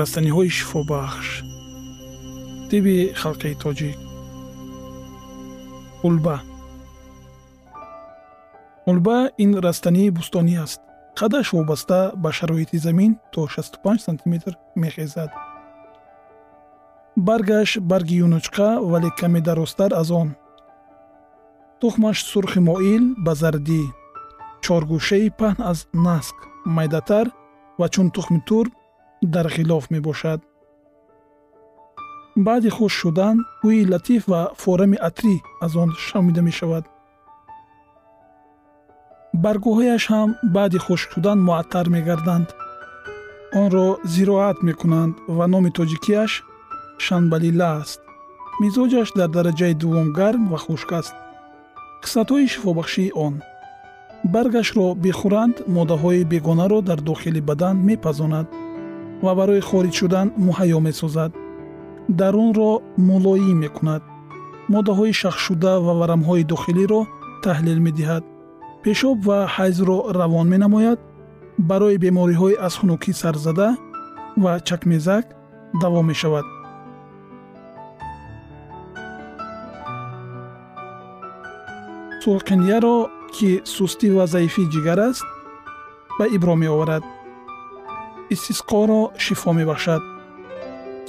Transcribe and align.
растаниҳои 0.00 0.50
шифобахш. 0.56 1.28
Тиби 2.68 2.96
халқии 3.20 3.58
тоҷик. 3.62 3.98
Улба. 6.06 6.36
Улба 8.90 9.18
ин 9.44 9.50
растании 9.66 10.14
бӯстонӣ 10.16 10.54
аст. 10.64 10.80
Қадаш 11.18 11.46
вобаста 11.56 12.00
ба 12.22 12.30
шароити 12.38 12.78
замин 12.86 13.12
то 13.32 13.40
65 13.46 14.00
сантиметр 14.06 14.52
мехезад. 14.82 15.30
Баргаш 17.26 17.70
барги 17.90 18.16
юнучқа 18.26 18.68
вале 18.90 19.10
каме 19.18 19.40
дарозтар 19.40 19.90
аз 20.00 20.10
он. 20.22 20.28
Тухмаш 21.80 22.18
сурхи 22.30 22.60
моил 22.68 23.04
ба 23.24 23.32
зардӣ. 23.40 23.82
Чоргӯшаи 24.64 25.28
паҳн 25.40 25.60
аз 25.70 25.78
наск 26.06 26.36
майдатар 26.76 27.26
ва 27.78 27.86
чун 27.92 28.08
тухми 28.14 28.40
турб 28.48 28.72
дар 29.22 29.46
ғилоф 29.46 29.90
мебошад. 29.90 30.40
Баъди 32.36 32.70
хушк 32.70 32.96
шудан 33.00 33.36
бӯи 33.62 33.88
латиф 33.90 34.28
ва 34.28 34.50
форами 34.56 34.96
атрӣ 35.08 35.34
аз 35.64 35.76
он 35.76 35.90
шамида 36.06 36.42
мешавад. 36.42 36.84
Баргҳояш 39.42 40.04
ҳам 40.12 40.30
баъди 40.54 40.78
хушк 40.78 41.08
шудан 41.12 41.38
муаттар 41.48 41.86
мегарданд. 41.88 42.48
Онро 43.62 43.88
зироат 44.04 44.58
мекунанд 44.68 45.14
ва 45.36 45.46
номи 45.52 45.70
тоҷикиаш 45.78 46.32
шанбалила 47.04 47.70
аст 47.80 48.00
мизоҷаш 48.62 49.08
дар 49.18 49.28
дараҷаи 49.36 49.74
дуввум 49.80 50.08
гарм 50.18 50.42
ва 50.52 50.58
хушк 50.64 50.90
аст. 51.00 51.14
Хисlatҳои 52.04 52.46
шифобахшии 52.52 53.14
он. 53.26 53.34
Баргашро 54.32 54.86
бихӯранд 55.04 55.56
моддаҳои 55.76 56.28
бегонаро 56.32 56.78
дар 56.88 57.00
дохили 57.08 57.40
бадан 57.48 57.76
мепазонад 57.88 58.46
ва 59.24 59.32
барои 59.38 59.66
хориҷ 59.68 59.94
шудан 60.00 60.26
муҳайё 60.46 60.78
месозад. 60.88 61.32
Дарунро 62.20 62.72
мулоим 63.08 63.58
мекунад. 63.64 64.02
Моддаҳои 64.72 65.12
шахшшуда 65.20 65.72
ва 65.86 65.92
варамҳои 66.00 66.48
дохилиро 66.52 67.00
таҳлил 67.44 67.78
медиҳад. 67.86 68.24
Пешоб 68.84 69.16
ва 69.28 69.38
ҳайзро 69.54 69.98
равон 70.18 70.46
менамояд. 70.54 70.98
Барои 71.70 72.00
бемориҳои 72.04 72.60
аз 72.66 72.74
хунукӣ 72.80 73.12
сарзада 73.22 73.68
ва 74.42 74.52
чакмезак 74.68 75.24
даво 75.82 76.00
мешавад. 76.10 76.46
Сулқинияро 82.24 82.96
ки 83.34 83.50
сустӣ 83.74 84.08
ва 84.16 84.24
заифии 84.34 84.70
ҷигар 84.74 84.98
аст 85.08 85.24
ба 86.18 86.24
ибро 86.36 86.54
меоварад 86.62 87.04
истисқоро 88.34 89.00
шифо 89.24 89.52
мебахшад. 89.52 90.02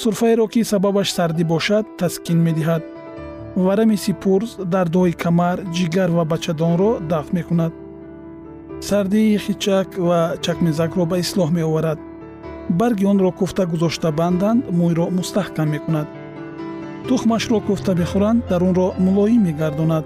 Сурфаеро 0.02 0.48
ки 0.48 0.62
сабабаш 0.64 1.10
сардӣ 1.18 1.44
бошад 1.54 1.86
таскин 2.00 2.40
медиҳад. 2.48 2.84
Варами 3.66 3.98
сипурз 4.04 4.50
дардҳои 4.74 5.14
камар 5.24 5.58
ҷигар 5.76 6.10
ва 6.18 6.24
бачадонро 6.32 6.92
дафт 7.12 7.32
мекунад. 7.38 7.74
Сардии 8.88 9.38
хичак 9.46 9.88
ва 10.08 10.20
чакмезакро 10.44 11.04
ба 11.12 11.16
ислоҳ 11.24 11.50
меоварад. 11.58 12.00
Барги 12.80 13.06
онро 13.12 13.32
кӯфта 13.40 13.64
гузошта 13.72 14.10
банданд 14.20 14.62
мӯйро 14.80 15.06
мустаҳкам 15.18 15.68
мекунад. 15.76 16.08
Тухмашро 17.08 17.58
кӯфта 17.68 17.92
бихӯранд 18.00 18.42
дарунро 18.50 18.88
мулоим 19.06 19.42
мегардонад. 19.48 20.06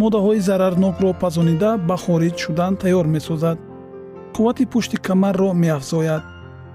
Моддаҳои 0.00 0.44
зарарнокро 0.48 1.10
пазонида 1.22 1.70
ба 1.88 1.96
хориҷ 2.04 2.36
шудан 2.44 2.72
тайёр 2.82 3.06
месозад. 3.16 3.58
Қуввати 4.34 4.64
пушти 4.72 4.96
камарро 5.06 5.50
меафзояд 5.62 6.22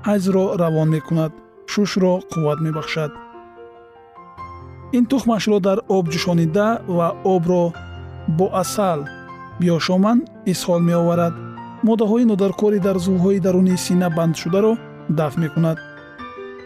ҳайзро 0.09 0.45
равон 0.61 0.89
мекунад 0.95 1.31
шушро 1.71 2.13
қувват 2.31 2.59
мебахшад. 2.65 3.11
ин 4.97 5.03
тухмашро 5.11 5.57
дар 5.67 5.77
об 5.95 6.05
ҷӯшонида 6.13 6.67
ва 6.97 7.07
обро 7.33 7.65
бо 8.37 8.45
асал 8.63 8.99
биёшоманд 9.59 10.21
исҳол 10.51 10.81
меоварад. 10.89 11.33
моддаҳои 11.87 12.25
нодаркори 12.31 12.79
дар 12.87 12.97
зӯҳҳои 13.05 13.43
дарунии 13.45 13.83
сина 13.85 14.07
бандшударо 14.17 14.73
дафт 15.19 15.37
мекунад. 15.43 15.77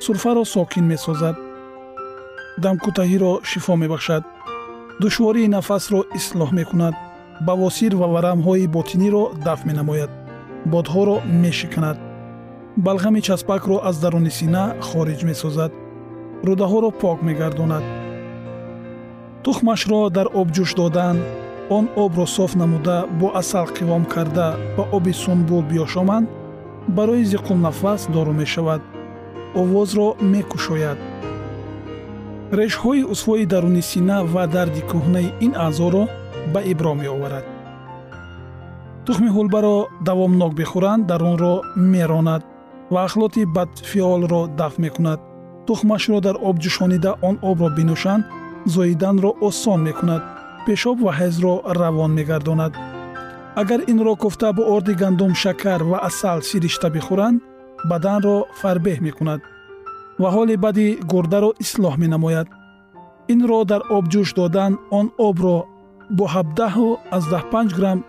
сурфаро 0.05 0.43
сокин 0.55 0.85
месозад. 0.93 1.35
дамкӯтаҳиро 2.63 3.31
шифо 3.49 3.73
мебахшад. 3.83 4.23
душвории 5.03 5.51
нафасро 5.55 5.99
ислоҳ 6.19 6.49
мекунад. 6.59 6.95
бавосир 7.47 7.91
ва 8.01 8.07
варамҳои 8.13 8.71
ботиниро 8.75 9.23
дафт 9.45 9.63
менамояд. 9.69 10.11
бодҳоро 10.71 11.15
мешиканад 11.43 11.97
балғами 12.77 13.21
часпакро 13.21 13.79
аз 13.83 13.97
даруни 13.99 14.31
сина 14.31 14.75
хориҷ 14.81 15.23
месозад 15.25 15.71
рӯдаҳоро 16.47 16.91
пок 17.01 17.19
мегардонад. 17.27 17.83
Тухмашро 19.43 20.09
дар 20.09 20.27
об 20.39 20.47
ҷӯш 20.55 20.71
додан 20.75 21.17
он 21.69 21.85
обро 21.95 22.25
соф 22.25 22.55
намуда 22.55 22.97
бо 23.19 23.27
асал 23.41 23.65
қивом 23.77 24.05
карда 24.13 24.47
ба 24.77 24.83
оби 24.91 25.11
сунбул 25.11 25.63
биёшоманд 25.69 26.27
барои 26.87 27.23
зиқулнафас 27.31 28.11
дору 28.11 28.33
мешавад 28.41 28.81
овозро 29.55 30.07
мекушояд. 30.21 30.99
Решҳои 32.51 33.03
узвои 33.13 33.45
даруни 33.45 33.81
сина 33.81 34.17
ва 34.33 34.43
дарди 34.47 34.81
кӯҳнаи 34.91 35.33
ин 35.45 35.53
аъзоро 35.65 36.03
ба 36.53 36.59
ибро 36.71 36.93
меоварад. 36.93 37.45
Тухми 39.05 39.29
ҳулбаро 39.35 39.77
давомнок 40.09 40.51
бихӯранд 40.59 41.07
дарунро 41.07 41.53
меронад 41.75 42.43
ва 42.89 43.03
ахлоти 43.07 43.45
бадфиолро 43.45 44.47
дафт 44.59 44.77
мекунад. 44.77 45.19
Тухмашро 45.67 46.19
дар 46.21 46.35
об 46.49 46.55
ҷӯшонида 46.63 47.11
он 47.27 47.35
обро 47.49 47.69
бинӯшанд 47.77 48.23
зоиданро 48.73 49.31
осон 49.47 49.79
мекунад 49.87 50.23
пешоб 50.65 50.97
ва 51.05 51.11
ҳайзро 51.19 51.53
равон 51.79 52.11
мегардонад. 52.17 52.73
Агар 53.61 53.81
инро 53.91 54.13
кофта 54.23 54.53
бо 54.53 54.61
орди 54.75 54.93
гандум 55.01 55.33
шакар 55.43 55.81
ва 55.83 55.97
асал 56.09 56.39
сиришта 56.49 56.87
бихӯранд 56.95 57.41
баданро 57.89 58.37
фарбеҳ 58.59 58.99
мекунад 59.07 59.41
ва 60.21 60.29
ҳоли 60.35 60.55
бади 60.65 60.87
гурдаро 61.11 61.51
ислоҳ 61.63 61.95
менамояд. 62.03 62.47
Инро 63.33 63.59
дар 63.71 63.81
об 63.97 64.05
ҷӯш 64.13 64.29
додан 64.39 64.73
он 64.99 65.07
обро 65.27 65.57
бо 66.17 66.25
17 66.27 66.97
аз 67.11 67.23
15 67.31 67.75
грамм 67.77 67.99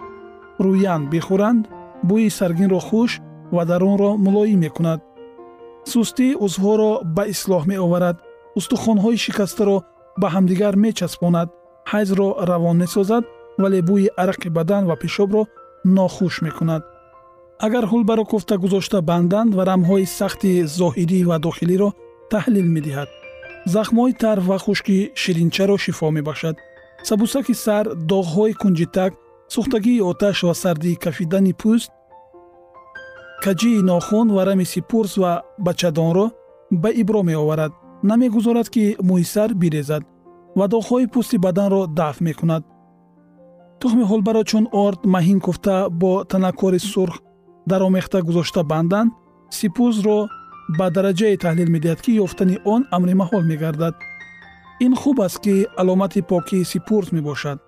рӯян 0.64 1.02
бихӯранд 1.12 1.62
бӯи 2.08 2.30
саргинро 2.38 2.80
хуш 2.88 3.10
ва 3.56 3.62
дарунро 3.70 4.10
мулоим 4.24 4.60
мекунад. 4.66 5.00
Сустӣ 5.92 6.28
узвҳоро 6.44 6.92
ба 7.16 7.22
ислоҳ 7.34 7.62
меоварад. 7.72 8.16
Устухонҳои 8.58 9.18
шикастаро 9.24 9.76
ба 10.20 10.28
ҳамдигар 10.34 10.74
мечаспонад. 10.84 11.48
Ҳайзро 11.90 12.28
равон 12.50 12.76
месозад 12.82 13.24
вале 13.62 13.80
бӯи 13.88 14.06
арақи 14.22 14.48
бадан 14.56 14.82
ва 14.90 14.96
пешобро 15.02 15.42
нохуш 15.96 16.34
мекунад. 16.46 16.82
Агар 17.66 17.84
ҳулбаро 17.90 18.24
куфта 18.32 18.54
гузошта 18.64 18.98
банданд 19.10 19.50
варамҳои 19.58 20.06
сахти 20.18 20.52
зоҳирӣ 20.78 21.20
ва 21.30 21.36
дохилиро 21.46 21.88
таҳлил 22.32 22.68
медиҳад 22.76 23.10
захмҳои 23.74 24.12
тар 24.22 24.38
ва 24.48 24.56
хушки 24.64 24.96
ширинчаро 25.22 25.76
шифо 25.84 26.06
мебахшад. 26.16 26.56
Сабусаки 27.08 27.54
сар 27.64 27.84
доғҳои 28.10 28.54
кунҷитак 28.62 29.12
сӯхтагии 29.54 30.04
оташ 30.10 30.38
ва 30.46 30.54
сардии 30.62 31.00
кафидани 31.04 31.52
пӯст 31.60 31.90
каҷии 33.44 33.82
нохун 33.90 34.26
варами 34.36 34.64
сипурс 34.64 35.12
ва 35.22 35.32
бачадонро 35.66 36.26
ба 36.82 36.90
ибро 37.02 37.22
меоварад 37.22 37.72
намегузорад 38.02 38.68
ки 38.74 38.96
мӯи 39.08 39.24
сар 39.32 39.50
бирезад 39.60 40.02
ва 40.58 40.64
доғҳои 40.74 41.06
пӯсти 41.14 41.36
баданро 41.46 41.80
дафт 41.98 42.20
мекунад. 42.28 42.62
Тухми 43.80 44.04
ҳулбаро 44.10 44.42
чун 44.50 44.64
орд 44.84 45.00
маҳин 45.14 45.38
куфта 45.46 45.76
бо 46.00 46.12
танаккори 46.30 46.80
сурх 46.92 47.14
даромехта 47.70 48.18
гузошта 48.28 48.62
банданд 48.72 49.10
сипӯзро 49.58 50.18
ба 50.78 50.86
дараҷае 50.96 51.36
таҳлил 51.44 51.68
медиҳад 51.74 52.00
ки 52.04 52.10
ёфтани 52.24 52.56
он 52.74 52.82
амри 52.96 53.14
маҳол 53.20 53.42
мегардад. 53.50 53.94
Ин 54.84 54.92
хуб 55.00 55.16
аст 55.26 55.38
ки 55.44 55.54
аломати 55.80 56.20
покии 56.30 56.68
сипурс 56.72 57.08
мебошад. 57.16 57.58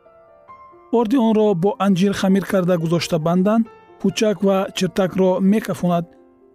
Орди 0.98 1.16
онро 1.28 1.46
бо 1.62 1.70
анҷир 1.86 2.12
хамир 2.20 2.44
карда 2.52 2.74
гузошта 2.82 3.18
банданд 3.26 3.64
пӯчак 4.00 4.38
ва 4.46 4.58
чиртакро 4.76 5.30
мекафонад. 5.40 6.04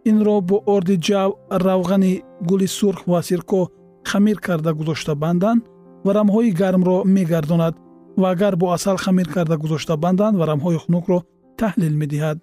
Инро 0.10 0.36
бо 0.42 0.58
орди 0.74 0.96
ҷав 1.08 1.30
равғани 1.66 2.14
гули 2.48 2.68
сурх 2.78 3.02
ва 3.12 3.20
сирко 3.28 3.62
хамир 4.10 4.38
карда 4.46 4.72
гузошта 4.74 5.14
банданд 5.16 5.62
варамҳои 6.06 6.52
гармро 6.60 6.98
мегардонад. 7.16 7.76
Ва 8.18 8.28
агар 8.34 8.56
бо 8.56 8.66
асал 8.76 8.98
хамир 8.98 9.28
карда 9.36 9.56
гузошта 9.58 9.96
банданд 9.98 10.38
варамҳои 10.38 10.78
хунукро 10.84 11.18
таҳлил 11.60 11.96
медиҳад. 12.02 12.38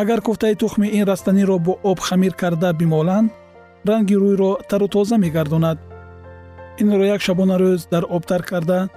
Агар 0.00 0.20
куфтаи 0.26 0.54
тухми 0.54 0.88
ин 0.98 1.04
растаниро 1.10 1.56
бо 1.66 1.72
об 1.90 1.98
хамир 2.06 2.32
карда 2.42 2.72
бимоланд 2.72 3.30
ранги 3.88 4.14
рӯйро 4.22 4.50
тару 4.68 4.88
тоза 4.88 5.16
мегардонад. 5.24 5.78
Инро 6.82 7.04
як 7.14 7.20
шабонарӯз 7.26 7.80
дар 7.92 8.04
обтар 8.16 8.42
карда 8.50 8.88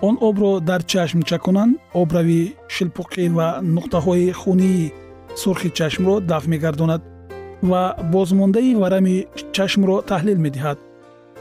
он 0.00 0.18
обро 0.20 0.60
дар 0.60 0.82
чашм 0.84 1.22
чаконанд 1.22 1.78
обрави 1.92 2.56
шилпуқӣ 2.68 3.24
ва 3.36 3.48
нуқтаҳои 3.62 4.32
хунии 4.32 4.92
сурхи 5.34 5.70
чашмро 5.78 6.20
дафт 6.20 6.46
мегардонад 6.46 7.02
ва 7.62 7.96
бозмондаи 8.12 8.74
варами 8.74 9.26
чашмро 9.52 9.96
таҳлил 10.10 10.38
медиҳад. 10.46 10.78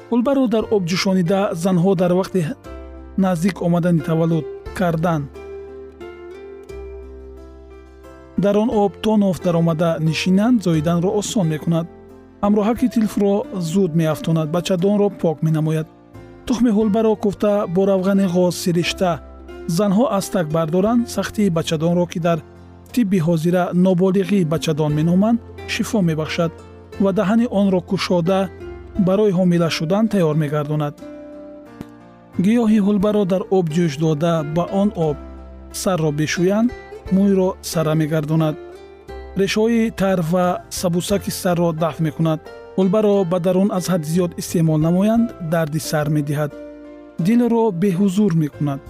Ҳулбаро 0.09 0.43
дар 0.53 0.63
об 0.75 0.83
ҷӯшонида 0.89 1.39
занҳо 1.63 1.91
дар 2.01 2.11
вақти 2.19 2.41
наздик 3.23 3.55
омадани 3.61 4.01
таваллуд 4.07 4.45
кардан. 4.77 5.21
Дар 8.43 8.55
он 8.63 8.69
об 8.83 8.93
то 9.03 9.17
ноф 9.17 9.37
даромада 9.45 9.89
нишинанд 9.99 10.63
зоиданро 10.63 11.09
осон 11.19 11.47
мекунад. 11.53 11.87
Ҳамроҳаки 12.43 12.87
тилфро 12.93 13.33
зуд 13.71 13.91
меафтонад 13.99 14.47
бачадонро 14.55 15.07
пок 15.21 15.37
менамояд 15.45 15.87
тухми 16.47 16.71
ҳулбаро 16.77 17.13
куфта 17.23 17.53
бо 17.75 17.81
равғани 17.91 18.25
ғоз 18.35 18.55
сиришта 18.63 19.11
занҳо 19.77 20.05
аз 20.17 20.25
так 20.35 20.47
бардоранд 20.55 21.09
сахтии 21.15 21.49
бачадонро 21.57 22.05
ки 22.11 22.19
дар 22.27 22.39
тибби 22.93 23.19
ҳозира 23.27 23.63
ноболиғии 23.85 24.49
бачадон 24.53 24.91
меноманд 24.99 25.39
шифо 25.73 25.99
мебахшад 26.09 26.51
ва 27.03 27.11
даҳани 27.19 27.47
онро 27.61 27.81
кушода 27.89 28.39
барои 29.07 29.35
ҳомила 29.39 29.69
шудан 29.77 30.05
тайёр 30.13 30.35
мегардонад. 30.43 30.95
Гиёҳи 32.45 32.79
ҳулбаро 32.85 33.23
дар 33.31 33.43
об 33.57 33.65
ҷӯш 33.75 33.93
дода 34.03 34.33
ба 34.55 34.63
он 34.81 34.89
об. 35.09 35.17
Сарро 35.81 36.11
бишӯянд 36.19 36.69
мӯйро 37.15 37.49
сара 37.71 37.93
мегардонад. 38.01 38.55
Решҳои 39.41 39.91
тар 39.99 40.19
ва 40.31 40.45
сабусаки 40.79 41.31
сарро 41.41 41.69
дафт 41.81 41.99
мекунад 42.07 42.39
ҳулбаро 42.77 43.15
ба 43.31 43.37
дарун 43.45 43.69
аз 43.77 43.85
ҳадди 43.91 44.09
зиёд 44.13 44.31
истеъмол 44.41 44.79
намоянд 44.87 45.27
дарди 45.53 45.79
сар 45.89 46.07
медиҳад. 46.17 46.51
дилро 47.25 47.63
беҳузур 47.81 48.31
мекунад. 48.43 48.81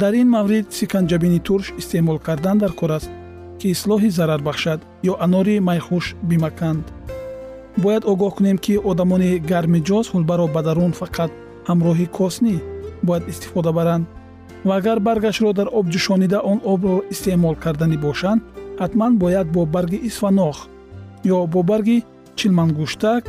дар 0.00 0.12
ин 0.22 0.28
маврид 0.36 0.66
сиканҷабини 0.78 1.40
турш 1.46 1.66
истеъмол 1.80 2.18
кардан 2.26 2.56
дар 2.62 2.72
кор 2.80 2.90
аст 2.98 3.10
ки 3.58 3.66
ислоҳи 3.74 4.10
зарар 4.18 4.40
бахшад 4.48 4.80
ё 5.10 5.14
анори 5.24 5.56
майхуш 5.68 6.06
бимаканд. 6.30 6.84
бояд 7.82 8.04
огоҳ 8.12 8.32
кунем 8.36 8.58
ки 8.64 8.74
одамони 8.90 9.30
гармиҷоз 9.50 10.06
ҳулбаро 10.12 10.46
ба 10.54 10.60
дарун 10.68 10.92
фақат 11.00 11.30
ҳамроҳи 11.68 12.06
коснӣ 12.18 12.54
бояд 13.06 13.24
истифода 13.32 13.70
баранд. 13.78 14.04
ва 14.66 14.74
агар 14.80 14.98
баргашро 15.06 15.50
дар 15.58 15.68
об 15.78 15.86
ҷӯшонида 15.92 16.38
он 16.50 16.58
обро 16.72 16.96
истеъмол 17.12 17.56
карданӣ 17.64 17.96
бошанд 18.06 18.40
ҳатман 18.82 19.12
бояд 19.22 19.46
бо 19.54 19.62
барги 19.74 19.98
исфанох 20.08 20.58
ё 21.36 21.38
бо 21.54 21.60
барги 21.70 21.98
чилмангӯштак 22.38 23.22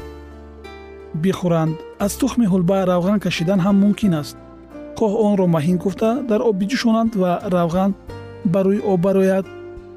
бихӯранд. 1.23 1.75
Аз 2.05 2.13
тухми 2.21 2.45
ҳулба 2.53 2.77
равған 2.91 3.17
кашидан 3.25 3.59
ҳам 3.65 3.75
мумкин 3.83 4.13
аст. 4.21 4.37
Хоҳ 4.97 5.11
онро 5.27 5.45
маҳин 5.55 5.77
куфта 5.83 6.09
дар 6.29 6.41
об 6.49 6.55
биҷӯшонанд 6.61 7.11
ва 7.21 7.31
равған 7.55 7.91
ба 8.51 8.59
рӯи 8.65 8.79
об 8.91 8.99
барояд. 9.05 9.45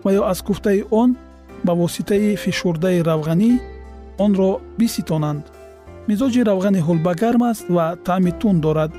Ва 0.04 0.10
ё 0.20 0.22
аз 0.32 0.38
куфтаи 0.48 0.80
он 1.00 1.10
ба 1.66 1.72
воситаи 1.82 2.36
фишурдаи 2.42 2.98
равғанӣ 3.10 3.50
онро 4.24 4.50
биситонанд. 4.78 5.44
Мизоҷи 6.08 6.40
равғани 6.50 6.80
ҳулба 6.88 7.12
гарм 7.22 7.42
аст 7.50 7.66
ва 7.76 7.86
таъми 8.06 8.32
тунд 8.40 8.60
дорад. 8.66 8.92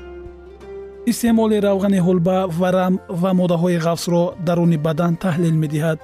Истеъмоли 1.10 1.58
равғани 1.68 2.00
ҳулба 2.06 2.36
варам 2.60 2.94
ва 3.22 3.30
моддаҳои 3.40 3.82
ғафсро 3.86 4.22
даруни 4.46 4.78
бадан 4.86 5.12
таҳлил 5.24 5.56
медиҳад. 5.62 5.98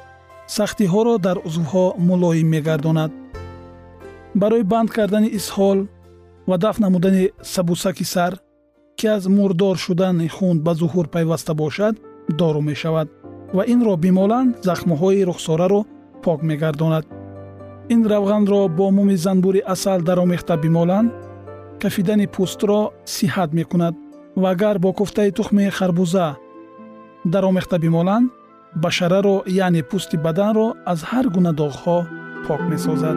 Сахтиҳоро 0.56 1.14
дар 1.26 1.36
узвҳо 1.48 1.84
мулоим 2.08 2.48
мегардонад 2.54 3.10
барои 4.40 4.62
банд 4.72 4.90
кардани 4.96 5.28
исҳол 5.38 5.78
ва 6.48 6.56
дафт 6.58 6.80
намудани 6.80 7.30
сабусаки 7.42 8.04
сар 8.04 8.32
ки 8.98 9.06
аз 9.06 9.22
мурдор 9.36 9.76
шудани 9.84 10.28
хун 10.28 10.56
ба 10.66 10.72
зуҳур 10.80 11.06
пайваста 11.14 11.52
бошад 11.54 11.94
дору 12.38 12.60
мешавад 12.60 13.08
ва 13.56 13.62
инро 13.72 13.94
бимоланд 14.04 14.50
захмҳои 14.68 15.26
рухсораро 15.28 15.80
пок 16.24 16.40
мегардонад. 16.48 17.04
Ин 17.92 18.00
равғанро 18.12 18.60
бо 18.78 18.90
муми 18.90 19.16
занбури 19.24 19.60
асал 19.74 20.00
даромехта 20.08 20.56
бимоланд 20.56 21.12
кафидани 21.82 22.26
пӯстро 22.34 22.80
сиҳат 23.14 23.50
мекунад 23.58 23.94
ва 24.40 24.48
агар 24.54 24.76
бо 24.78 24.90
куфтаи 24.92 25.30
тухми 25.36 25.70
харбуза 25.78 26.36
даромехта 27.24 27.76
бимоланд 27.78 28.30
башараро 28.82 29.36
яъне 29.64 29.82
пӯсти 29.90 30.16
баданро 30.24 30.68
аз 30.92 31.00
ҳар 31.10 31.26
гуна 31.34 31.52
доғҳо 31.60 31.98
пок 32.46 32.60
месозад 32.72 33.16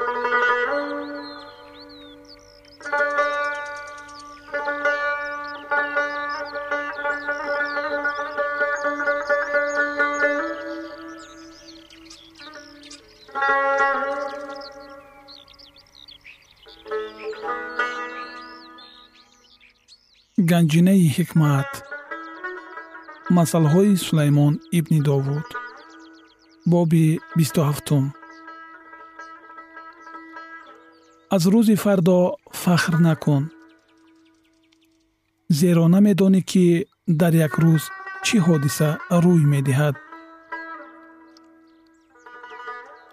ганҷинаи 20.61 21.05
ҳикмат. 21.17 21.71
Масъалҳои 23.35 23.93
сулаймон 24.05 24.53
ибни 24.77 24.99
довуд. 25.07 25.47
Боби 26.71 27.05
бисту 27.37 27.61
ҳафтум 27.69 28.05
аз 31.35 31.43
рӯзи 31.53 31.75
фардо 31.83 32.19
фахр 32.61 32.93
накун. 33.07 33.43
Зеро 35.59 35.85
намедонӣ 35.95 36.41
ки 36.49 36.65
дар 37.19 37.33
як 37.47 37.53
рӯз 37.63 37.83
чӣ 38.25 38.37
ҳодиса 38.45 38.89
рӯй 39.23 39.43
медиҳад. 39.53 39.95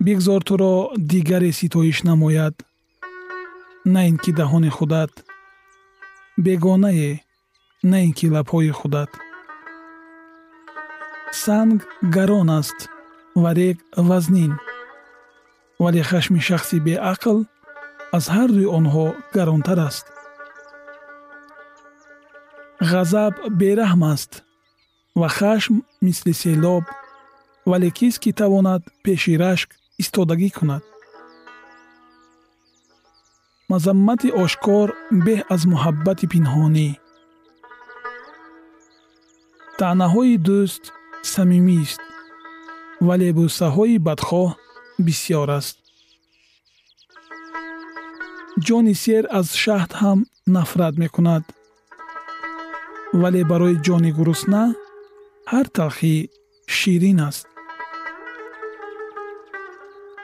Бигзор 0.06 0.40
туро 0.48 0.74
дигаре 1.10 1.50
ситоиш 1.60 1.98
намояд. 2.08 2.54
На 3.94 4.00
ин 4.10 4.16
ки 4.22 4.30
даҳони 4.40 4.70
худат 4.76 5.12
бегонае 6.44 7.12
на 7.82 8.00
ин 8.06 8.12
ки 8.12 8.26
лабҳои 8.34 8.70
худат. 8.70 9.10
Санг 11.32 11.78
гарон 12.14 12.50
аст 12.50 12.78
ва 13.42 13.50
рег 13.54 13.78
вазнин. 14.08 14.52
Вале 15.78 16.02
хашми 16.02 16.40
шахси 16.40 16.78
беақл 16.86 17.38
аз 18.16 18.24
ҳардуи 18.34 18.66
онҳо 18.78 19.06
гаронтар 19.34 19.78
аст. 19.88 20.06
Ғазаб 22.90 23.34
бераҳм 23.60 24.02
аст 24.14 24.32
ва 25.20 25.28
хашм 25.38 25.74
мисли 26.06 26.32
селоб 26.42 26.84
вале 27.70 27.90
кист 27.98 28.18
ки 28.22 28.30
тавонад 28.40 28.82
пеши 29.04 29.34
рашк 29.42 29.68
истодагӣ 30.02 30.50
кунад. 30.56 30.84
Мазаммати 33.70 34.28
ошкор 34.44 34.88
беҳ 35.26 35.40
аз 35.54 35.62
муҳаббати 35.72 36.26
пинҳонӣ 36.32 36.88
таънаҳои 39.80 40.36
дӯст 40.46 40.84
самимист 41.34 42.00
вале 43.06 43.28
бӯсаҳои 43.38 43.96
бадхоҳ 44.06 44.48
бисьёр 45.06 45.48
аст. 45.58 45.76
Ҷони 48.66 48.94
сер 49.04 49.24
аз 49.38 49.48
шаҳд 49.62 49.90
ҳам 50.00 50.18
нафрат 50.54 50.94
мекунад. 51.02 51.44
Вале 53.20 53.42
барои 53.50 53.76
ҷони 53.86 54.10
гурусна 54.18 54.64
ҳар 55.52 55.66
талхӣ 55.76 56.16
ширин 56.76 57.18
аст. 57.28 57.46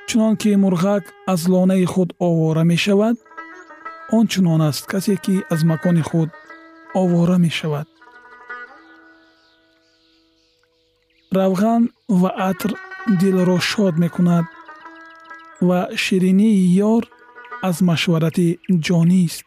Чунон 0.09 0.35
ки 0.41 0.51
мурғак 0.65 1.05
аз 1.33 1.41
лонаи 1.53 1.87
худ 1.93 2.11
овора 2.29 2.65
мешавад 2.73 3.17
он 4.17 4.25
чунон 4.33 4.61
аст 4.71 4.85
касе 4.93 5.15
ки 5.25 5.35
аз 5.53 5.61
макони 5.71 6.03
худ 6.11 6.29
овора 7.03 7.39
мешавад 7.47 7.87
равған 11.39 11.89
ва 12.21 12.31
атр 12.51 12.75
дилро 13.21 13.59
шод 13.71 13.99
мекунад 14.05 14.47
ва 15.61 15.81
ширинии 16.05 16.63
ёр 16.93 17.03
аз 17.69 17.77
машварати 17.91 18.49
ҷонист 18.87 19.47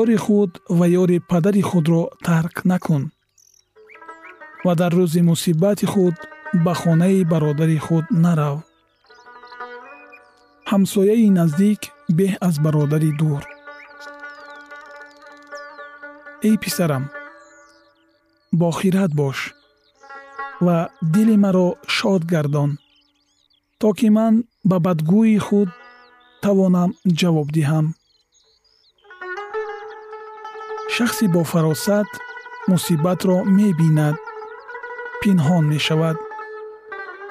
ёри 0.00 0.16
худ 0.24 0.50
ва 0.78 0.86
ёри 1.02 1.18
падари 1.30 1.62
худро 1.70 2.02
тарк 2.26 2.54
накун 2.70 3.02
ва 4.64 4.72
дар 4.80 4.92
рӯзи 4.98 5.20
мусибати 5.30 5.86
худ 5.92 6.16
ба 6.64 6.72
хонаи 6.80 7.20
бародари 7.32 7.78
худ 7.86 8.06
нарав 8.24 8.58
ҳамсояи 10.70 11.28
наздик 11.38 11.80
беҳ 12.18 12.32
аз 12.46 12.54
бародари 12.64 13.12
дур. 13.20 13.42
Эй 16.48 16.56
писарам 16.64 17.04
бохират 18.60 19.12
бош 19.20 19.38
ва 20.64 20.78
дили 21.12 21.36
маро 21.44 21.68
шод 21.96 22.22
гардон 22.32 22.70
то 23.80 23.88
ки 23.98 24.08
ман 24.16 24.34
ба 24.68 24.76
бадгӯи 24.84 25.38
худ 25.46 25.68
тавонам 26.42 26.90
ҷавоб 27.18 27.48
диҳам. 27.56 27.86
Шахси 30.94 31.26
бофаросат 31.34 32.08
мусибатро 32.70 33.38
мебинад 33.56 34.16
пинҳон 35.20 35.64
мешавад. 35.72 36.16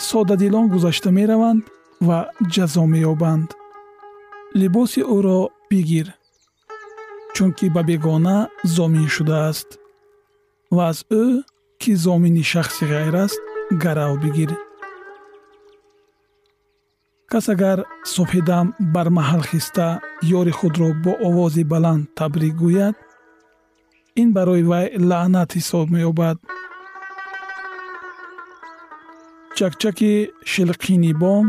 Содадилон 0.07 0.65
гузашта 0.73 1.09
мераванд 1.17 1.63
ва 2.07 2.19
ҷазо 2.53 2.83
меёбанд. 2.93 3.49
Либоси 4.59 5.01
ӯро 5.15 5.39
бигир 5.69 6.07
чунки 7.35 7.67
ба 7.75 7.81
бегона 7.89 8.37
зомин 8.75 9.07
шудааст 9.15 9.69
ва 10.75 10.83
аз 10.91 10.99
ӯ 11.21 11.23
ки 11.81 11.91
зомини 12.03 12.43
шахси 12.51 12.83
ғайр 12.91 13.15
аст 13.25 13.41
гарав 13.83 14.13
бигир 14.23 14.51
кас 17.31 17.45
агар 17.53 17.79
субҳидам 18.13 18.67
бар 18.93 19.07
маҳал 19.17 19.43
хиста 19.51 19.87
ёри 20.39 20.53
худро 20.59 20.89
бо 21.03 21.11
овози 21.27 21.63
баланд 21.73 22.03
табрик 22.17 22.55
гӯяд 22.63 22.95
ин 24.21 24.29
барои 24.35 24.63
вай 24.71 24.85
лаънат 25.09 25.49
ҳисоб 25.57 25.87
меёбад. 25.93 26.37
Чакчаки 29.57 30.13
шилқини 30.51 31.13
бом 31.21 31.45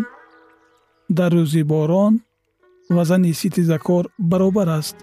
дар 1.18 1.30
рӯзи 1.36 1.62
борон 1.72 2.14
ва 2.94 3.02
зани 3.08 3.32
ситизакор 3.40 4.04
баробар 4.30 4.68
аст. 4.78 4.96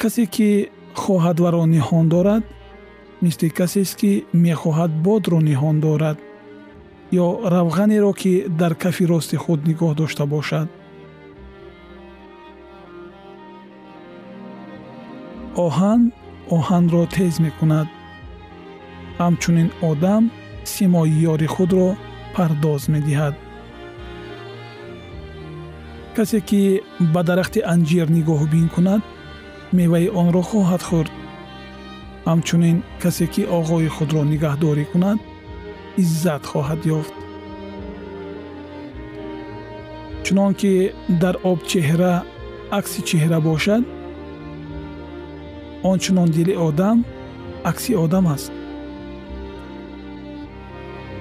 Касе 0.00 0.24
ки 0.34 0.50
хоҳад 0.94 1.40
варо 1.40 1.64
ниҳон 1.66 2.08
дорад? 2.08 2.44
Мисли 3.22 3.48
касест 3.58 3.94
ки 4.00 4.12
мехоҳад 4.46 4.90
бодро 5.06 5.38
ниҳон 5.50 5.76
дорад 5.86 6.18
ё 7.24 7.26
равғанеро 7.54 8.12
ки 8.20 8.32
дар 8.60 8.74
кафи 8.82 9.04
рости 9.12 9.36
худ 9.36 9.60
нигоҳ 9.68 9.92
дошта 10.00 10.24
бошад? 10.34 10.68
Оҳан 15.66 16.00
оҳанро 16.56 17.02
тез 17.14 17.34
мекунад. 17.46 17.88
Ҳамчунин 19.18 19.68
одам 19.90 20.22
симои 20.74 21.14
ёри 21.32 21.48
худро 21.54 21.88
пардоз 22.34 22.82
медиҳад. 22.94 23.34
Касе 26.16 26.40
ки 26.48 26.60
ба 27.12 27.20
дарахти 27.28 27.60
анҷир 27.74 28.06
нигоҳубин 28.16 28.68
кунад 28.74 29.02
меваи 29.78 30.08
онро 30.20 30.42
хоҳад 30.50 30.82
хӯрд. 30.88 31.12
Ҳамчунин 32.28 32.76
касе 33.02 33.26
ки 33.34 33.42
оғои 33.58 33.88
худро 33.96 34.22
нигаҳдорӣ 34.32 34.84
кунад 34.92 35.18
иззат 36.02 36.42
хоҳад 36.50 36.80
ёфт. 36.98 37.14
Чунон 40.24 40.52
ки 40.60 40.72
дар 41.22 41.36
об 41.50 41.58
чеҳра 41.70 42.14
акси 42.78 43.00
чеҳра 43.08 43.38
бошад 43.48 43.82
ончунон 45.90 46.28
дили 46.36 46.54
одам 46.68 46.98
акси 47.70 47.92
одам 48.04 48.26
аст. 48.34 48.52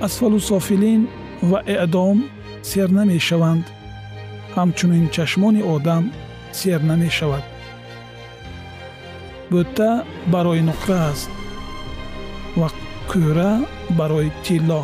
Асфалу 0.06 0.40
софилин 0.50 1.02
ва 1.50 1.60
эъдом 1.76 2.18
сер 2.70 2.90
намешаванд. 3.00 3.66
Ҳамчунин 4.56 5.06
чашмони 5.16 5.62
одам 5.76 6.04
сер 6.60 6.80
намешавад 6.92 7.46
бӯта 9.52 9.92
барои 10.34 10.62
нуқра 10.70 11.00
аст 11.12 11.30
ва 12.60 12.70
кӯра 13.12 13.52
барои 13.98 14.30
тилло. 14.44 14.84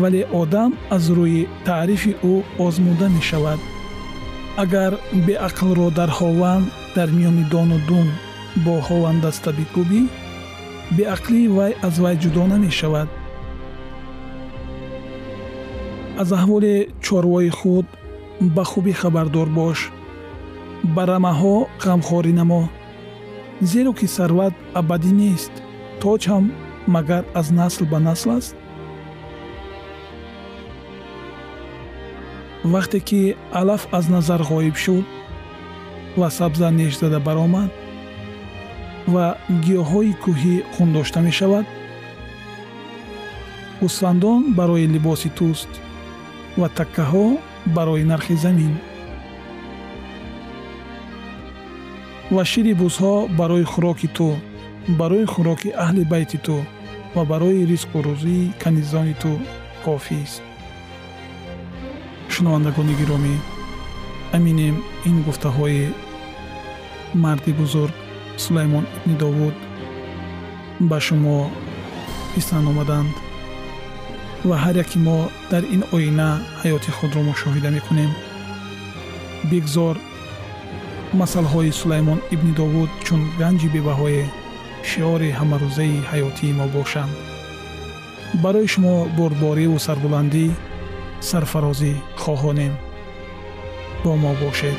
Вале 0.00 0.22
одам 0.40 0.70
аз 0.96 1.04
рӯи 1.16 1.42
таърифи 1.66 2.12
ӯ 2.32 2.34
озмуда 2.64 3.08
мешавад. 3.16 3.60
Агар 4.62 4.92
беақлро 5.26 5.86
дар 5.98 6.10
ҳованд 6.18 6.66
дар 6.96 7.08
миёни 7.16 7.44
дону 7.52 7.78
дум 7.88 8.08
бо 8.64 8.74
ҳовандаста 8.88 9.50
бикӯбӣ 9.58 10.00
беақлии 10.96 11.52
вай 11.56 11.72
аз 11.86 11.94
вай 12.02 12.16
ҷудо 12.22 12.42
намешавад. 12.52 13.08
Аз 16.22 16.28
аҳволи 16.38 16.74
чорвои 17.04 17.50
худ 17.58 17.86
ба 18.54 18.62
хубӣ 18.70 18.92
хабардор 19.00 19.48
бош 19.58 19.78
ба 20.92 21.02
рамаҳо 21.10 21.54
ғамхорӣ 21.84 22.32
намо 22.40 22.62
зеро 23.70 23.92
ки 23.98 24.06
сарват 24.16 24.54
абадӣ 24.80 25.12
нест 25.22 25.54
тоҷ 26.02 26.22
ҳам 26.30 26.44
магар 26.94 27.22
аз 27.40 27.46
насл 27.58 27.82
ба 27.92 27.98
насл 28.08 28.28
аст? 28.38 28.54
Вақте 32.72 32.98
ки 33.08 33.20
алаф 33.60 33.82
аз 33.98 34.04
назар 34.14 34.40
ғоиб 34.50 34.76
шуд 34.84 35.06
ва 36.20 36.28
сабза 36.38 36.68
нешзада 36.80 37.18
баромад 37.26 37.70
ва 39.12 39.26
гиёҳҳои 39.64 40.12
кӯҳӣ 40.22 40.56
хундошта 40.74 41.20
мешавад 41.28 41.66
гӯсфандон 43.80 44.40
барои 44.58 44.86
либоси 44.94 45.30
тӯст 45.38 45.70
ва 46.60 46.68
таккаҳо 46.78 47.26
барои 47.76 48.04
нархи 48.10 48.36
замин 48.44 48.74
ва 52.34 52.42
шири 52.50 52.72
бузҳо 52.80 53.14
барои 53.38 53.64
хӯроки 53.72 54.08
ту 54.16 54.28
барои 55.00 55.26
хӯроки 55.32 55.70
аҳли 55.84 56.04
байти 56.12 56.38
ту 56.46 56.56
ва 57.14 57.22
барои 57.30 57.66
ризқу 57.70 57.98
рӯзии 58.06 58.52
канизони 58.62 59.14
ту 59.22 59.30
кофист 59.84 60.42
шунавандагони 62.32 62.94
гиромӣ 63.00 63.34
аминем 64.36 64.76
ин 65.08 65.16
гуфтаҳои 65.26 65.82
марди 67.24 67.52
бузург 67.60 67.94
сулаймон 68.44 68.84
ибни 68.96 69.14
довуд 69.22 69.56
ба 70.90 70.98
шумо 71.06 71.38
писанд 72.32 72.66
омаданд 72.72 73.14
ва 74.48 74.56
ҳар 74.64 74.74
яке 74.84 74.98
мо 75.06 75.18
дар 75.50 75.62
ин 75.74 75.82
оина 75.96 76.28
ҳаёти 76.62 76.90
худро 76.96 77.20
мушоҳида 77.30 77.70
мекунем. 77.76 78.12
Бигзор 79.50 79.96
масъалҳои 81.20 81.76
сулаймон 81.80 82.20
ибни 82.34 82.52
довуд 82.60 82.90
чун 83.06 83.22
ганҷи 83.40 83.68
бебаҳое 83.74 84.24
шиори 84.90 85.30
ҳамарӯзаи 85.38 86.04
ҳаётии 86.10 86.56
мо 86.58 86.66
бошанд. 86.76 87.14
Барои 88.42 88.68
шумо 88.72 88.94
борбориву 89.18 89.78
сарбуландӣ 89.86 90.46
сарфарозӣ 91.28 91.92
хоҳонем. 92.22 92.74
Бо 94.02 94.12
мо 94.22 94.32
бошед 94.42 94.78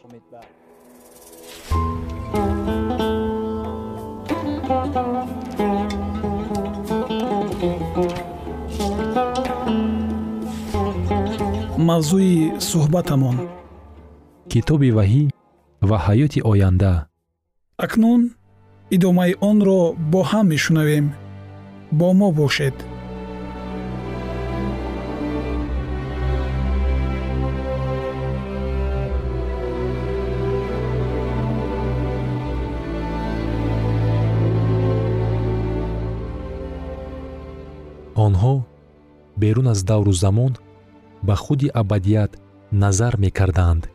Мавзӯи 11.91 12.35
суҳбатамон. 12.69 13.37
Китоби 14.51 14.89
ваҳӣ 14.97 15.23
ва 15.89 15.97
ҳаёти 16.05 16.39
оянда. 16.51 16.93
Акнун 17.85 18.21
идомаи 18.95 19.33
онро 19.49 19.81
бо 20.11 20.21
ҳам 20.29 20.45
мешунавем. 20.53 21.05
Бо 21.99 22.07
мо 22.19 22.29
бошед. 22.39 22.75
Онҳо 38.25 38.53
берун 39.41 39.67
аз 39.73 39.79
давру 39.89 40.13
замон 40.23 40.53
ба 41.23 41.35
худи 41.35 41.67
абадият 41.81 42.31
назар 42.71 43.17
мекарданд. 43.17 43.89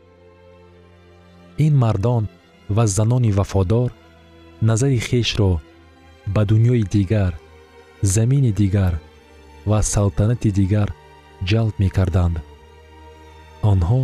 Ин 1.58 1.74
мардон 1.76 2.28
ва 2.68 2.86
занони 2.86 3.32
вафодор 3.32 3.90
назари 4.62 4.98
хешро 4.98 5.60
ба 6.34 6.44
дуньёи 6.44 6.82
дигар 6.82 7.32
замини 8.02 8.52
дигар 8.52 8.94
ва 9.66 9.82
салтанати 9.82 10.50
дигар 10.50 10.88
ҷалб 11.48 11.74
мекарданд. 11.78 12.36
Онҳо 13.72 14.00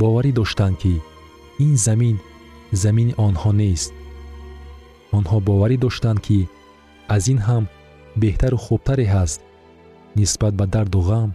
боварӣ 0.00 0.32
доштанд 0.40 0.76
ки 0.82 0.94
ин 1.64 1.74
замин 1.86 2.16
замини 2.82 3.14
онҳо 3.26 3.50
нест. 3.62 3.92
Онҳо 5.16 5.36
боварӣ 5.48 5.76
доштанд 5.84 6.20
ки 6.26 6.38
аз 7.14 7.24
ин 7.32 7.38
ҳам 7.46 7.64
беҳтару 8.22 8.56
хубтаре 8.66 9.06
ҳаст 9.14 9.40
нисбат 10.18 10.52
ба 10.60 10.66
дарду 10.74 11.00
ғам 11.10 11.30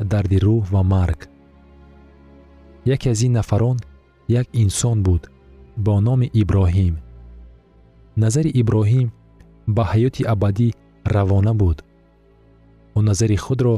дарди 0.00 0.38
рӯҳ 0.44 0.62
ва 0.72 0.82
марг. 0.82 1.28
Яке 2.84 3.10
аз 3.10 3.22
ин 3.22 3.32
нафарон 3.32 3.76
як 4.28 4.46
инсон 4.52 5.02
буд 5.02 5.30
бо 5.76 6.00
номи 6.00 6.26
иброҳим. 6.42 6.94
Назари 8.16 8.50
иброҳим 8.60 9.08
ба 9.76 9.82
ҳаёти 9.92 10.22
абадӣ 10.32 10.68
равона 11.14 11.52
буд. 11.60 11.78
Ӯ 12.98 13.00
назари 13.08 13.36
худро 13.44 13.74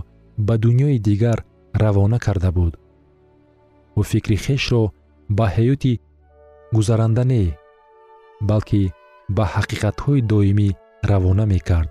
ба 0.47 0.55
дуньёи 0.63 0.99
дигар 1.09 1.39
равона 1.83 2.19
карда 2.19 2.51
буд. 2.59 2.75
Ӯ 4.01 4.03
фикри 4.11 4.37
хешро 4.45 4.83
ба 5.39 5.47
ҳаёти 5.55 6.01
гузаранда 6.75 7.25
не 7.33 7.43
балки 8.49 8.83
ба 9.37 9.45
ҳақиқатҳои 9.55 10.27
доимӣ 10.31 10.69
равона 11.11 11.45
мекард. 11.53 11.91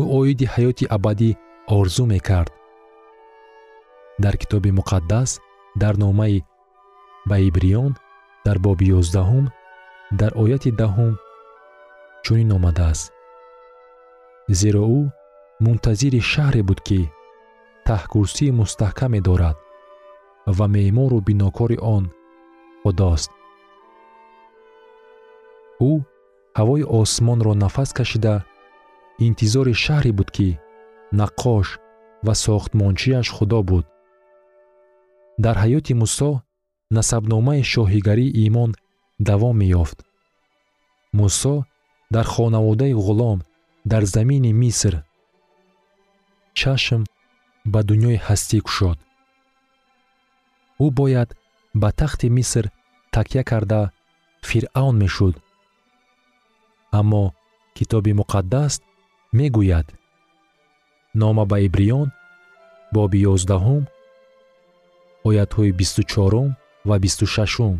Ӯ 0.00 0.02
оиди 0.18 0.46
ҳаёти 0.54 0.84
абадӣ 0.96 1.30
орзу 1.78 2.04
мекард 2.14 2.55
дар 4.22 4.34
китоби 4.40 4.70
муқаддас 4.78 5.30
дар 5.82 5.94
номаи 6.02 6.44
ба 7.28 7.36
ибриён 7.48 7.92
дар 8.46 8.58
боби 8.64 8.86
ёздаҳум 8.98 9.46
дар 10.20 10.32
ояти 10.42 10.70
даҳум 10.80 11.14
чунин 12.24 12.50
омадааст. 12.56 13.12
Зеро 14.58 14.82
ӯ 14.98 15.00
мунтазири 15.64 16.20
шаҳре 16.32 16.62
буд 16.68 16.80
ки 16.86 17.00
таҳкурсии 17.88 18.56
мустаҳкаме 18.60 19.20
дорад 19.28 19.56
ва 20.56 20.66
меъмору 20.74 21.18
бинокори 21.28 21.78
он 21.96 22.04
худост 22.82 23.30
ӯ 25.90 25.92
ҳавои 26.58 26.84
осмонро 27.00 27.52
нафас 27.62 27.90
кашида 27.98 28.34
интизори 29.26 29.74
шаҳре 29.84 30.12
буд 30.18 30.30
ки 30.36 30.48
наққош 31.20 31.68
ва 32.26 32.34
сохтмончияш 32.44 33.26
худо 33.36 33.60
буд 33.70 33.86
дар 35.44 35.56
ҳаёти 35.62 35.92
мусо 36.02 36.30
насабномаи 36.96 37.62
шоҳигарии 37.72 38.34
имон 38.46 38.70
давом 39.28 39.54
меёфт 39.62 39.98
мусо 41.18 41.54
дар 42.14 42.26
хонаводаи 42.34 42.94
ғулом 43.06 43.38
дар 43.90 44.02
замини 44.14 44.52
миср 44.62 44.94
чашм 46.60 47.02
ба 47.72 47.80
дуньёи 47.88 48.18
ҳастӣ 48.26 48.58
кушод. 48.66 48.98
ӯ 50.84 50.86
бояд 50.98 51.28
ба 51.80 51.88
тахти 52.00 52.28
миср 52.36 52.64
такя 53.14 53.42
карда 53.50 53.80
фиръавн 54.48 54.96
мешуд. 55.02 55.34
аммо 56.98 57.24
китоби 57.76 58.12
муқаддас 58.20 58.74
мегӯяд. 59.38 59.86
нома 61.20 61.44
ба 61.50 61.56
ибриён 61.66 62.08
боби 62.94 63.18
ёздаҳум 63.32 63.82
оятҳои 65.28 65.76
бисту 65.80 66.02
чорум 66.12 66.48
ва 66.88 66.96
бисту 67.04 67.26
шашум. 67.34 67.76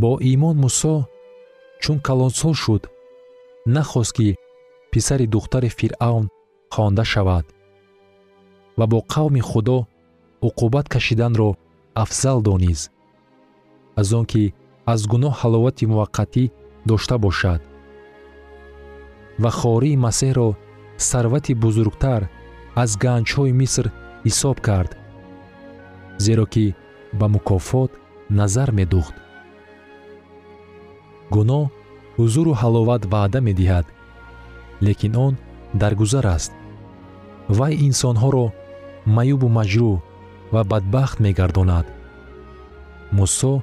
Бо 0.00 0.10
имон 0.32 0.56
мусо 0.64 0.94
чун 1.82 1.98
калонсол 2.06 2.54
шуд 2.62 2.82
нахост 3.74 4.12
ки 4.16 4.28
писари 4.92 5.26
духтари 5.34 5.70
фиръавн 5.78 6.26
хонда 6.74 7.04
шавад 7.12 7.46
ва 8.78 8.86
бо 8.92 8.98
қавми 9.12 9.42
худо 9.50 9.78
уқубат 10.48 10.86
кашиданро 10.94 11.48
афзал 12.02 12.38
донист 12.48 12.92
аз 14.00 14.12
он 14.18 14.24
ки 14.32 14.44
аз 14.92 15.00
гуноҳ 15.12 15.34
ҳаловати 15.40 15.84
муваққатӣ 15.92 16.44
дошта 16.88 17.16
бошад. 17.18 17.60
Ва 19.42 19.50
хории 19.60 20.00
масеҳро 20.06 20.48
сарвати 21.08 21.54
бузургтар 21.62 22.22
аз 22.82 22.90
ганҷҳои 23.04 23.52
миср 23.60 23.86
ҳисоб 24.26 24.56
кард 24.68 24.90
зеро 26.18 26.46
ки 26.46 26.74
ба 27.18 27.26
мукофот 27.34 27.90
назар 28.30 28.68
медухт 28.78 29.14
гуноҳ 31.34 31.64
ҳузуру 32.18 32.52
ҳаловат 32.60 33.02
ваъда 33.12 33.40
медиҳад 33.48 33.86
лекин 34.86 35.14
он 35.26 35.34
даргузар 35.80 36.26
аст. 36.36 36.52
Вай 37.58 37.74
инсонҳоро 37.88 38.46
маюбу 39.16 39.48
маҷрӯҳ 39.58 39.96
ва 40.54 40.62
бадбахт 40.72 41.16
мегардонад. 41.24 41.86
Мусо 43.18 43.54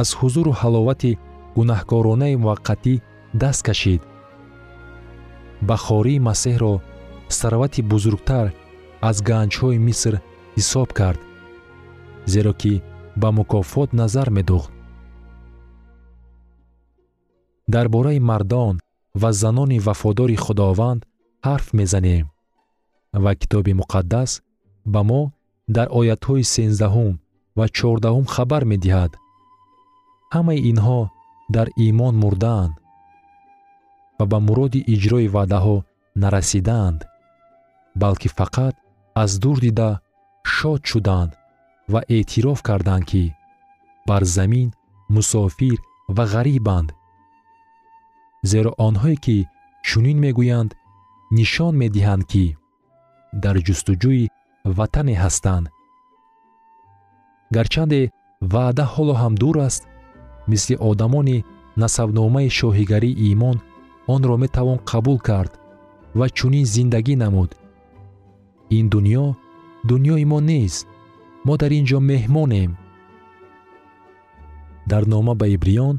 аз 0.00 0.08
ҳузуру 0.18 0.52
ҳаловати 0.60 1.18
гунаҳкоронаи 1.56 2.40
муваққатӣ 2.42 2.94
даст 3.42 3.60
кашид. 3.68 4.02
Ба 5.68 5.76
хории 5.84 6.24
масеҳро 6.28 6.74
сарвати 7.38 7.80
бузургтар 7.92 8.46
аз 9.08 9.16
ганҷҳои 9.28 9.78
миср 9.88 10.14
ҳисоб 10.56 10.88
кард 10.98 11.20
зеро 12.34 12.52
ки 12.60 12.74
ба 13.20 13.28
мукофот 13.36 13.90
назар 14.00 14.28
медухт 14.36 14.72
дар 17.74 17.86
бораи 17.94 18.20
мардон 18.30 18.74
ва 19.20 19.30
занони 19.42 19.78
вафодори 19.86 20.36
худованд 20.44 21.00
ҳарф 21.46 21.66
мезанем 21.78 22.26
ва 23.24 23.32
китоби 23.40 23.72
муқаддас 23.80 24.30
ба 24.92 25.00
мо 25.10 25.22
дар 25.76 25.88
оятҳои 26.00 26.44
сенздаҳум 26.54 27.14
ва 27.58 27.66
чордаҳум 27.76 28.26
хабар 28.34 28.62
медиҳад. 28.72 29.12
Ҳамаи 30.34 30.60
инҳо 30.70 31.00
дар 31.54 31.68
имон 31.88 32.14
мурдаанд 32.22 32.74
ва 34.18 34.24
ба 34.32 34.38
муроди 34.46 34.80
иҷрои 34.94 35.28
ваъдаҳо 35.36 35.76
нарасидаанд 36.22 37.00
балки 38.02 38.28
фақат 38.38 38.74
аз 39.22 39.30
дур 39.42 39.56
дида 39.66 39.90
шод 40.54 40.80
шуданд 40.90 41.30
ва 41.92 42.00
эътироф 42.08 42.62
карданд 42.68 43.04
ки 43.10 43.34
бар 44.08 44.22
замин 44.36 44.68
мусофир 45.14 45.78
ва 46.16 46.24
ғарибанд. 46.34 46.88
Зеро 48.50 48.72
онҳое 48.86 49.16
ки 49.24 49.36
чунин 49.88 50.18
мегӯянд 50.24 50.70
нишон 51.36 51.74
медиҳанд 51.82 52.24
ки 52.32 52.44
дар 53.42 53.56
ҷустуҷӯи 53.66 54.24
ватане 54.76 55.14
ҳастанд. 55.22 55.66
Гарчанде 57.54 58.00
ваъда 58.52 58.84
ҳоло 58.94 59.14
ҳам 59.22 59.34
дур 59.42 59.56
аст 59.68 59.82
мисли 60.50 60.74
одамони 60.90 61.44
насабномаи 61.82 62.54
шоҳигарии 62.58 63.18
имон 63.32 63.56
онро 64.14 64.36
метавон 64.44 64.78
қабул 64.90 65.18
кард 65.28 65.52
ва 66.18 66.26
чунин 66.38 66.64
зиндагӣ 66.74 67.14
намуд. 67.24 67.50
Ин 68.78 68.86
дуньё 68.92 69.26
дуньёи 69.88 70.24
мо 70.32 70.40
нест 70.50 70.86
мо 71.48 71.54
дар 71.62 71.72
ин 71.78 71.84
ҷо 71.90 71.98
меҳмонем. 72.10 72.70
Дар 74.90 75.02
нома 75.12 75.32
ба 75.40 75.46
ибриён 75.56 75.96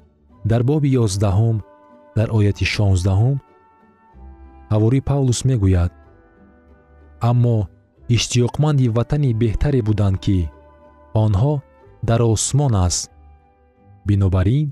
дар 0.52 0.62
боби 0.70 0.90
ёздаҳум 1.04 1.58
дар 2.18 2.28
ояти 2.38 2.66
шонздаҳум 2.76 3.38
ҳаворӣ 4.72 5.00
павлус 5.10 5.40
мегӯяд. 5.50 5.92
Аммо 7.30 7.58
иштиёқманди 8.16 8.94
ватани 8.98 9.32
беҳтаре 9.42 9.82
буданд 9.88 10.18
ки 10.26 10.38
онҳо 11.24 11.54
дар 12.10 12.22
осмон 12.34 12.74
аст. 12.88 13.10
Бинобар 14.08 14.48
ин 14.60 14.68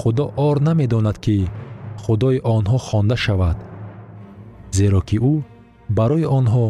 худо 0.00 0.24
ор 0.48 0.56
намедонад 0.66 1.18
ки 1.24 1.36
худои 2.02 2.38
онҳо 2.56 2.78
хонда 2.88 3.16
шавад 3.24 3.58
зеро 4.76 5.00
ки 5.08 5.16
ӯ 5.32 5.34
барои 5.98 6.26
онҳо 6.38 6.66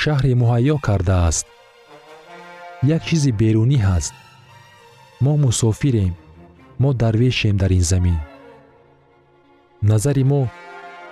шаҳре 0.00 0.32
муҳайё 0.40 0.76
кардааст 0.86 1.46
як 2.82 3.02
чизи 3.04 3.32
берунӣ 3.32 3.78
ҳаст. 3.88 4.14
Мо 5.20 5.32
мусофирем 5.36 6.14
мо 6.78 6.92
дарвешем 6.92 7.56
дар 7.56 7.70
ин 7.78 7.82
замин. 7.82 8.18
Назари 9.82 10.24
мо 10.24 10.48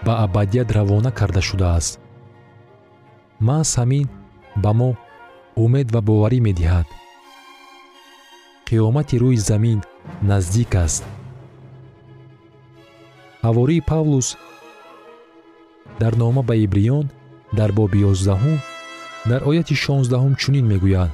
ба 0.05 0.12
абадият 0.24 0.70
равона 0.76 1.11
карда 1.18 1.40
шудааст. 1.48 2.00
Маҳз 3.46 3.70
ҳамин 3.79 4.07
ба 4.62 4.70
мо 4.81 4.90
умед 5.64 5.88
ва 5.94 6.00
боварӣ 6.09 6.38
медиҳад. 6.48 6.87
Қиёмати 8.66 9.16
рӯи 9.22 9.38
замин 9.50 9.79
наздик 10.22 10.74
аст. 10.74 11.05
Ҳавории 13.46 13.87
павлус 13.90 14.29
дар 16.00 16.12
нома 16.22 16.42
ба 16.48 16.55
ибриён 16.64 17.07
дар 17.59 17.70
боби 17.79 17.98
ёздаҳум 18.11 18.59
дар 19.31 19.40
ояти 19.48 19.74
шонздаҳум 19.85 20.35
чунин 20.42 20.66
мегӯяд 20.72 21.11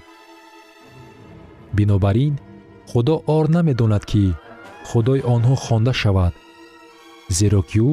бинобар 1.77 2.17
ин 2.27 2.35
худо 2.91 3.15
ор 3.37 3.45
намедонад 3.57 4.05
ки 4.11 4.25
худои 4.89 5.21
онҳо 5.35 5.55
хонда 5.65 5.93
шавад 6.03 6.35
зеро 7.37 7.63
ки 7.71 7.79
ӯ 7.91 7.93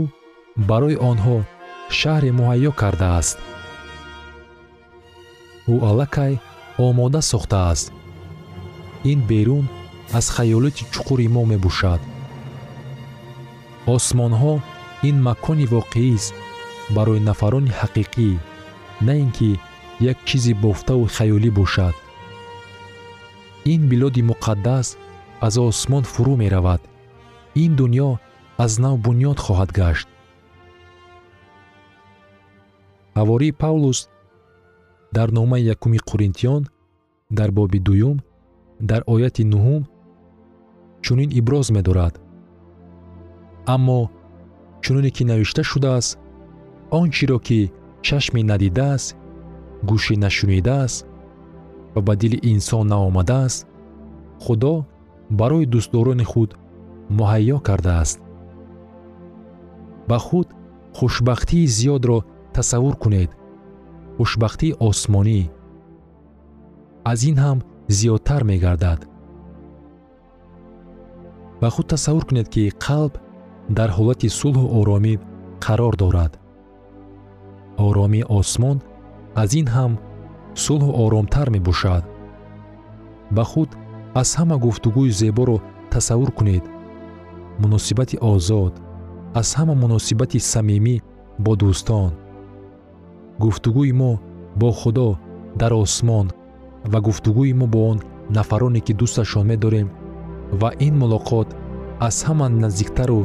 барои 0.69 0.97
онҳо 1.11 1.37
шаҳре 1.97 2.31
муҳайё 2.39 2.71
кардааст. 2.81 3.37
Ӯ 5.73 5.75
аллакай 5.89 6.33
омода 6.87 7.21
сохтааст. 7.31 7.87
Ин 9.11 9.19
берун 9.29 9.65
аз 10.17 10.25
хаёлоти 10.35 10.83
чуқури 10.93 11.27
мо 11.35 11.43
мебошад. 11.51 12.01
Осмонҳо 13.95 14.53
ин 15.09 15.17
макони 15.27 15.65
воқеист 15.75 16.33
барои 16.95 17.25
нафарони 17.29 17.75
ҳақиқӣ 17.79 18.29
на 19.05 19.13
ин 19.23 19.29
ки 19.37 19.51
як 20.11 20.17
чизи 20.27 20.53
бофтаву 20.63 21.05
хаёлӣ 21.15 21.49
бошад 21.59 21.95
ин 23.73 23.81
билоди 23.89 24.21
муқаддас 24.29 24.87
аз 25.45 25.55
осмон 25.57 26.03
фурӯ 26.11 26.33
меравад. 26.41 26.81
Ин 27.63 27.71
дуньё 27.79 28.09
аз 28.63 28.73
нав 28.83 28.95
бунёд 29.05 29.37
хоҳад 29.45 29.71
гашт. 29.79 30.07
Ҳавории 33.17 33.57
павлус 33.61 33.99
дар 35.15 35.27
номаи 35.37 35.67
якуми 35.73 35.99
қуринтиён 36.09 36.61
дар 37.37 37.49
боби 37.57 37.79
дуюм 37.87 38.17
дар 38.89 39.01
ояти 39.13 39.43
нуҳум 39.53 39.83
чунин 41.03 41.29
иброз 41.39 41.67
медорад. 41.75 42.13
Аммо 43.73 43.99
чуноне 44.83 45.09
ки 45.15 45.23
навишта 45.31 45.63
шудааст 45.71 46.17
он 46.99 47.07
чиро 47.15 47.39
ки 47.47 47.59
чашме 48.05 48.41
надидааст 48.51 49.15
гӯше 49.89 50.15
нашунидааст 50.23 51.05
ва 51.99 52.05
ба 52.07 52.15
дили 52.15 52.39
инсон 52.53 52.87
наомадааст 52.87 53.67
худо 54.43 54.73
барои 55.39 55.65
дӯстдорони 55.73 56.25
худ 56.31 56.49
муҳайё 57.17 57.57
кардааст. 57.67 58.19
Ба 60.09 60.17
худ 60.27 60.47
хушбахтии 60.97 61.71
зиёдро 61.77 62.17
тасаввур 62.55 62.95
кунед 63.03 63.31
хушбахтии 64.17 64.77
осмонӣ. 64.87 65.41
Аз 67.11 67.19
ин 67.29 67.37
ҳам 67.43 67.57
зиёдтар 67.97 68.41
мегардад. 68.49 68.99
Ба 71.61 71.67
худ 71.73 71.87
тасаввур 71.93 72.25
кунед 72.29 72.47
ки 72.53 72.63
қалб 72.85 73.13
дар 73.77 73.89
ҳолати 73.97 74.27
сулҳу 74.39 74.65
оромӣ 74.79 75.13
қарор 75.65 75.93
дорад. 76.01 76.33
Оромии 77.87 78.29
осмон 78.39 78.77
аз 79.41 79.51
ин 79.59 79.67
ҳам 79.75 79.91
сулҳу 80.65 80.91
оромтар 81.03 81.47
мебошад. 81.55 82.03
Ба 83.35 83.43
худ 83.51 83.69
аз 84.21 84.29
ҳама 84.37 84.55
гуфтугӯи 84.65 85.11
зеборо 85.21 85.57
тасаввур 85.91 86.31
кунед. 86.37 86.65
Муносибати 87.61 88.17
озод 88.31 88.73
аз 89.39 89.49
ҳама 89.57 89.73
муносибати 89.83 90.39
самимӣ 90.53 90.95
бо 91.43 91.51
дӯстон. 91.61 92.11
Гуфтугӯи 93.43 93.93
мо 94.01 94.11
бо 94.59 94.69
худо 94.79 95.09
дар 95.59 95.73
осмон 95.83 96.27
ва 96.91 96.99
гуфтугӯи 97.07 97.53
мо 97.59 97.67
бо 97.73 97.79
он 97.91 97.97
нафароне 98.37 98.79
ки 98.85 98.93
дӯсташон 98.99 99.45
медорем 99.51 99.89
ва 100.59 100.69
ин 100.87 100.93
мулоқот 101.01 101.47
аз 102.07 102.17
ҳама 102.27 102.47
наздиктару 102.63 103.21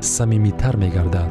самимитар 0.00 0.74
мегардад 0.82 1.30